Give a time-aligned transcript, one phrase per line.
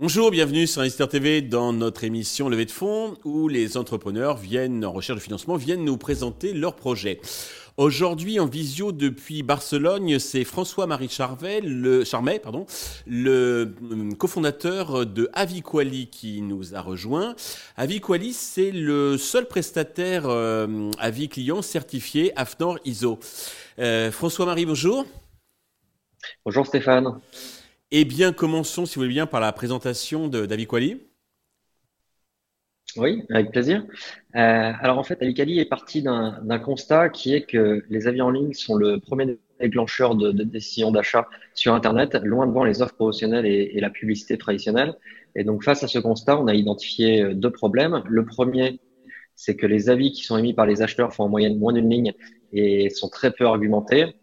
[0.00, 4.82] Bonjour, bienvenue sur Investir TV dans notre émission Levée de fonds où les entrepreneurs viennent
[4.82, 7.20] en recherche de financement viennent nous présenter leurs projets.
[7.76, 12.64] Aujourd'hui en visio depuis Barcelone, c'est François-Marie Charvet, le Charmet, pardon,
[13.06, 17.36] le euh, cofondateur de Aviquali qui nous a rejoint.
[17.76, 23.18] Aviquali, c'est le seul prestataire euh, avis client certifié AFNOR ISO.
[23.78, 25.04] Euh, François-Marie, bonjour.
[26.46, 27.20] Bonjour Stéphane.
[27.92, 31.00] Eh bien, commençons, si vous voulez bien, par la présentation d'Aviquali.
[32.96, 33.84] Oui, avec plaisir.
[34.34, 38.30] Euh, alors en fait, Aviquali est parti d'un constat qui est que les avis en
[38.30, 42.94] ligne sont le premier déclencheur de, de décision d'achat sur Internet, loin devant les offres
[42.94, 44.94] promotionnelles et, et, la publicité traditionnelle.
[45.36, 48.02] Et donc face à ce constat, on a identifié euh, deux problèmes.
[48.08, 48.80] Le premier,
[49.36, 51.90] c'est que les avis qui sont émis par les acheteurs font en moyenne moins d'une
[51.90, 52.12] ligne
[52.52, 54.14] et sont très peu argumentés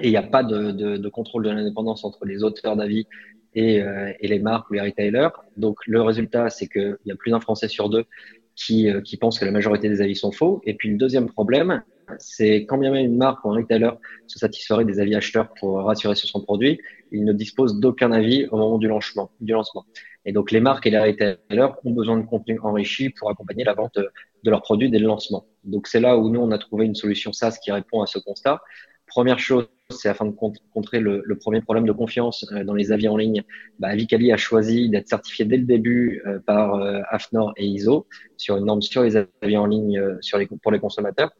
[0.00, 3.06] et il n'y a pas de, contrôle de l'indépendance entre les auteurs d'avis
[3.54, 5.28] et, euh, et, les marques ou les retailers.
[5.56, 8.04] Donc le résultat, c'est qu'il y a plus d'un Français sur deux
[8.54, 10.62] qui, euh, qui pense que la majorité des avis sont faux.
[10.64, 11.82] Et puis le deuxième problème,
[12.18, 13.90] c'est quand bien même une marque ou un retailer
[14.26, 18.46] se satisferait des avis acheteurs pour rassurer sur son produit, il ne dispose d'aucun avis
[18.50, 19.30] au moment du lancement.
[19.40, 19.84] Du lancement.
[20.24, 23.74] Et donc les marques et les retailers ont besoin de contenu enrichi pour accompagner la
[23.74, 25.46] vente de leurs produits dès le lancement.
[25.64, 28.18] Donc c'est là où nous, on a trouvé une solution SaaS qui répond à ce
[28.18, 28.60] constat.
[29.06, 30.34] Première chose, c'est afin de
[30.72, 33.42] contrer le, premier problème de confiance euh, dans les avis en ligne.
[33.78, 38.06] Bah, Avicali a choisi d'être certifié dès le début euh, par euh, AFNOR et ISO
[38.36, 40.00] sur une norme sur les avis en ligne
[40.62, 41.30] pour les consommateurs.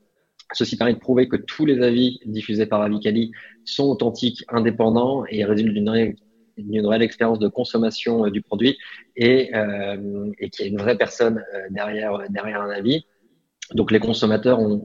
[0.54, 3.32] Ceci permet de prouver que tous les avis diffusés par Avicali
[3.64, 8.76] sont authentiques, indépendants et résultent d'une réelle, expérience de consommation du produit
[9.16, 9.50] et,
[10.38, 13.06] et qu'il y a une vraie personne derrière, un avis.
[13.74, 14.84] Donc les consommateurs ont,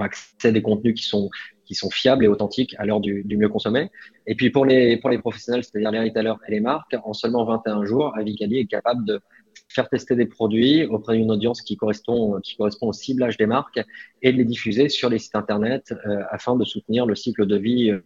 [0.00, 1.30] accès à des contenus qui sont
[1.68, 3.90] qui sont fiables et authentiques à l'heure du, du, mieux consommé.
[4.26, 7.44] Et puis pour les pour les professionnels, c'est-à-dire les retailers et les marques, en seulement
[7.44, 9.20] 21 jours, Avicali est capable de
[9.68, 13.80] faire tester des produits auprès d'une audience qui correspond qui correspond au ciblage des marques
[14.22, 17.56] et de les diffuser sur les sites internet euh, afin de soutenir le cycle de
[17.56, 18.00] vie euh,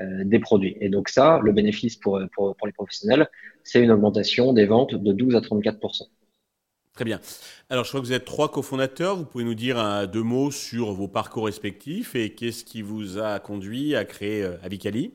[0.00, 0.76] euh, des produits.
[0.80, 3.28] Et donc ça, le bénéfice pour pour, pour les professionnels,
[3.64, 5.78] c'est une augmentation des ventes de 12 à 34
[6.98, 7.20] Très bien.
[7.70, 9.14] Alors, je crois que vous êtes trois cofondateurs.
[9.14, 13.20] Vous pouvez nous dire un, deux mots sur vos parcours respectifs et qu'est-ce qui vous
[13.20, 15.12] a conduit à créer euh, Avicali?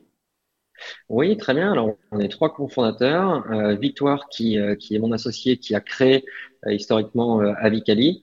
[1.08, 1.72] Oui, très bien.
[1.72, 3.50] Alors, on est trois cofondateurs.
[3.50, 6.24] Euh, Victoire, qui, euh, qui est mon associé, qui a créé
[6.66, 8.22] euh, historiquement Avicali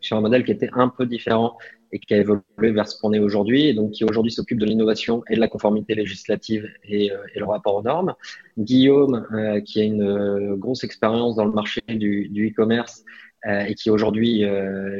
[0.00, 1.56] sur un modèle qui était un peu différent
[1.92, 2.42] et qui a évolué
[2.72, 5.48] vers ce qu'on est aujourd'hui, et donc qui aujourd'hui s'occupe de l'innovation et de la
[5.48, 8.14] conformité législative et, le rapport aux normes.
[8.58, 9.26] Guillaume,
[9.64, 13.04] qui a une grosse expérience dans le marché du, e-commerce
[13.46, 14.44] et qui aujourd'hui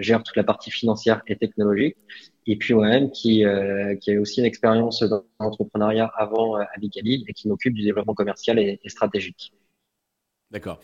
[0.01, 1.97] gère toute la partie financière et technologique.
[2.47, 3.45] Et puis moi-même, qui,
[4.01, 8.59] qui a aussi une expérience dans l'entrepreneuriat avant Avicali et qui m'occupe du développement commercial
[8.59, 9.53] et, et stratégique.
[10.53, 10.81] D'accord.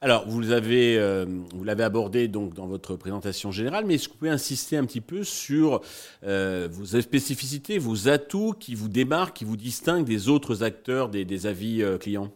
[0.00, 4.14] Alors, vous l'avez, euh, vous l'avez abordé donc dans votre présentation générale, mais est-ce que
[4.14, 5.82] vous pouvez insister un petit peu sur
[6.24, 11.26] euh, vos spécificités, vos atouts qui vous démarquent, qui vous distinguent des autres acteurs des,
[11.26, 12.32] des avis euh, clients?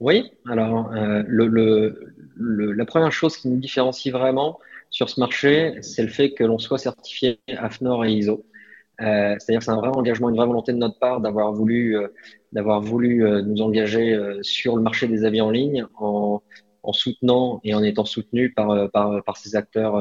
[0.00, 0.24] Oui.
[0.46, 4.58] Alors, euh, le, le, le, la première chose qui nous différencie vraiment
[4.90, 8.44] sur ce marché, c'est le fait que l'on soit certifié AFNOR et ISO.
[9.00, 11.96] Euh, c'est-à-dire que c'est un vrai engagement, une vraie volonté de notre part d'avoir voulu,
[11.96, 12.08] euh,
[12.52, 16.42] d'avoir voulu euh, nous engager euh, sur le marché des avis en ligne en,
[16.82, 19.96] en soutenant et en étant soutenu par, euh, par, par ces acteurs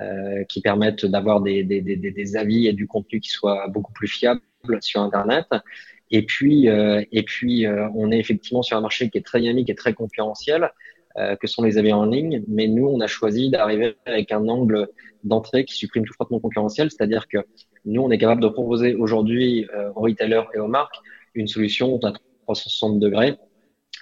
[0.00, 4.06] euh, qui permettent d'avoir des, des, des, avis et du contenu qui soit beaucoup plus
[4.06, 4.40] fiable
[4.80, 5.46] sur Internet.
[6.12, 9.74] Et puis, et puis on est effectivement sur un marché qui est très dynamique et
[9.74, 10.70] très concurrentiel.
[11.16, 14.46] Euh, que sont les avis en ligne, mais nous, on a choisi d'arriver avec un
[14.46, 14.86] angle
[15.24, 17.38] d'entrée qui supprime tout frottement concurrentiel, c'est-à-dire que
[17.84, 20.94] nous, on est capable de proposer aujourd'hui euh, aux retailers et aux marques
[21.34, 22.12] une solution à
[22.44, 23.36] 360 degrés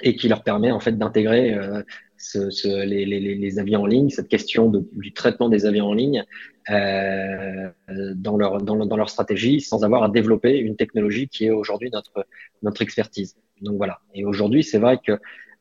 [0.03, 1.83] et qui leur permet en fait d'intégrer euh,
[2.19, 5.95] ce, ce, les, les, les, avis en ligne, cette question du traitement des avis en
[5.95, 6.25] ligne
[6.69, 7.71] euh,
[8.17, 11.91] dans, leur, dans, dans, leur stratégie sans avoir à développer une technologie qui est aujourd'hui
[11.91, 12.27] notre,
[12.63, 13.37] notre expertise.
[13.63, 14.01] Donc voilà.
[14.15, 15.19] Et aujourd'hui, c'est vrai que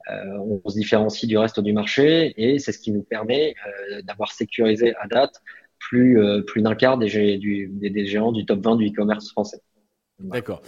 [0.09, 4.31] on se différencie du reste du marché et c'est ce qui nous permet euh, d'avoir
[4.31, 5.42] sécurisé à date
[5.80, 9.30] plus, euh, plus d'un quart des, du, des, des, géants du top 20 du e-commerce
[9.31, 9.62] français.
[10.19, 10.39] Voilà.
[10.39, 10.62] D'accord.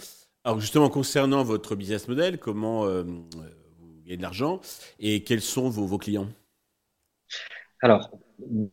[0.44, 4.60] Alors justement, concernant votre business model, comment euh, vous gagnez de l'argent
[4.98, 6.28] et quels sont vos, vos clients?
[7.82, 8.10] Alors,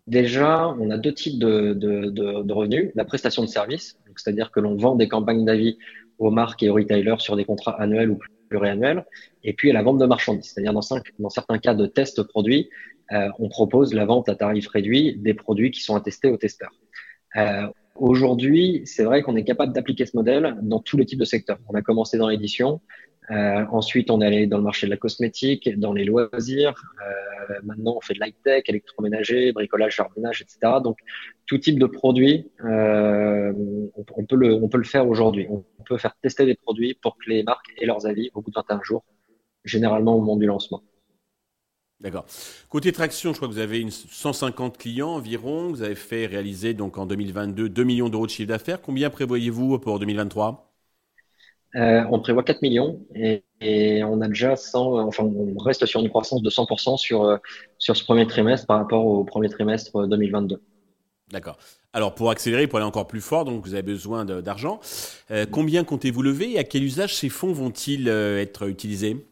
[0.06, 2.92] déjà, on a deux types de, de, de, de revenus.
[2.96, 5.78] La prestation de service, c'est-à-dire que l'on vend des campagnes d'avis
[6.19, 9.05] aux marques et aux retailers sur des contrats annuels ou pluriannuel,
[9.44, 10.51] et puis à la vente de marchandises.
[10.53, 12.69] C'est-à-dire dans, certains cas de tests produits,
[13.11, 16.73] euh, on propose la vente à tarif réduit des produits qui sont attestés aux testeurs.
[17.35, 17.67] Euh,
[17.99, 21.57] Aujourd'hui, c'est vrai qu'on est capable d'appliquer ce modèle dans tous les types de secteurs.
[21.67, 22.79] On a commencé dans l'édition,
[23.31, 26.81] euh, ensuite on est allé dans le marché de la cosmétique, dans les loisirs.
[27.50, 30.79] Euh, maintenant, on fait de l'high-tech, électroménager, bricolage, jardinage, etc.
[30.83, 30.97] Donc,
[31.45, 33.53] tout type de produit, euh,
[33.95, 35.47] on, peut le, faire aujourd'hui.
[35.50, 38.50] On peut faire tester des produits pour que les marques aient leurs avis au bout
[38.50, 39.03] de 21 jours,
[39.63, 40.81] généralement au moment du lancement.
[42.00, 42.25] D'accord.
[42.69, 45.69] Côté traction, je crois que vous avez une 150 clients environ.
[45.69, 48.81] Vous avez fait réaliser donc en 2022 2 millions d'euros de chiffre d'affaires.
[48.81, 50.67] Combien prévoyez-vous pour 2023
[51.77, 53.44] euh, On prévoit 4 millions et,
[54.03, 57.38] on a déjà 100, enfin on reste sur une croissance de 100% sur, euh,
[57.77, 60.62] sur ce premier trimestre par rapport au premier trimestre 2022.
[61.31, 61.57] D'accord.
[61.94, 64.79] Alors pour accélérer, pour aller encore plus fort, donc vous avez besoin d'argent.
[65.31, 69.25] Euh, combien comptez-vous lever et à quel usage ces fonds vont-ils être utilisés?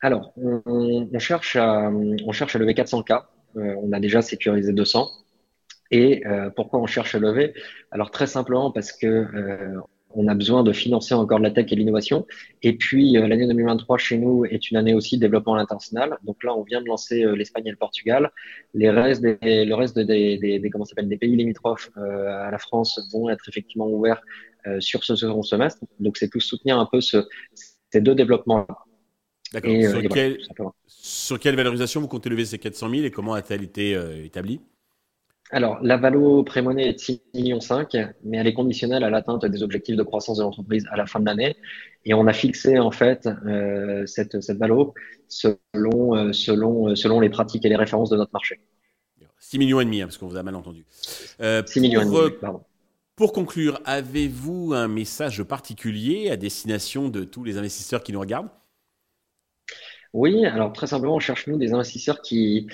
[0.00, 3.24] Alors, on, cherche à, on cherche à lever 400K.
[3.56, 5.10] Euh, on a déjà sécurisé 200.
[5.90, 7.54] Et euh, pourquoi on cherche à lever?
[7.90, 9.80] Alors très simplement parce que euh,
[10.10, 12.26] on a besoin de financer encore de la tech et l'innovation.
[12.62, 16.16] Et puis l'année 2023 chez nous est une année aussi de développement à l'international.
[16.24, 18.30] Donc là, on vient de lancer l'Espagne et le Portugal.
[18.74, 22.58] Les restes des, le reste des, des, des comment s'appelle des pays limitrophes à la
[22.58, 24.22] France vont être effectivement ouverts
[24.80, 25.84] sur ce second semestre.
[26.00, 27.26] Donc c'est pour soutenir un peu ce,
[27.92, 28.66] ces deux développements.
[29.52, 29.70] D'accord.
[29.70, 30.36] Euh,
[30.86, 34.60] sur, quelle valorisation vous comptez lever ces 400 000 et comment a-t-elle été euh, établie?
[35.50, 37.58] Alors, la valo pré-monnaie est de 6,5 millions,
[38.24, 41.20] mais elle est conditionnelle à l'atteinte des objectifs de croissance de l'entreprise à la fin
[41.20, 41.56] de l'année.
[42.04, 44.94] Et on a fixé en fait euh, cette, cette valo
[45.28, 48.60] selon, selon, selon les pratiques et les références de notre marché.
[49.38, 50.84] 6 millions et demi, hein, parce qu'on vous a mal entendu.
[50.90, 52.62] 6 millions et demi, pardon.
[53.16, 58.50] Pour conclure, avez-vous un message particulier à destination de tous les investisseurs qui nous regardent?
[60.12, 62.68] Oui, alors très simplement, on cherche nous des investisseurs qui,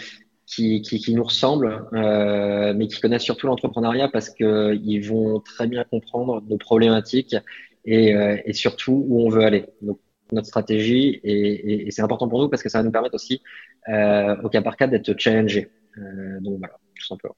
[0.46, 6.42] qui, nous ressemblent, euh, mais qui connaissent surtout l'entrepreneuriat parce qu'ils vont très bien comprendre
[6.48, 7.36] nos problématiques
[7.84, 9.66] et, euh, et, surtout où on veut aller.
[9.82, 9.98] Donc,
[10.32, 13.42] notre stratégie, et, c'est important pour nous parce que ça va nous permettre aussi,
[13.88, 15.70] euh, au cas par cas, d'être challengé.
[15.98, 17.36] Euh, donc voilà, tout simplement.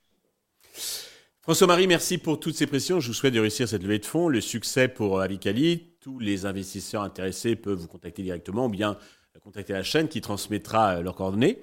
[1.43, 2.99] François-Marie, merci pour toutes ces pressions.
[2.99, 5.95] Je vous souhaite de réussir cette levée de fonds, le succès pour Avicali.
[6.01, 8.97] Tous les investisseurs intéressés peuvent vous contacter directement ou bien
[9.41, 11.59] contacter la chaîne qui transmettra euh, leurs coordonnées.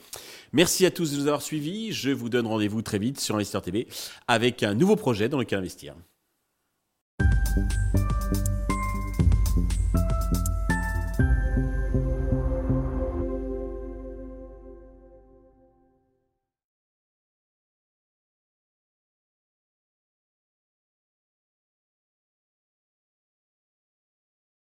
[0.51, 1.91] Merci à tous de nous avoir suivis.
[1.91, 3.87] Je vous donne rendez-vous très vite sur Investir TV
[4.27, 5.95] avec un nouveau projet dans lequel investir.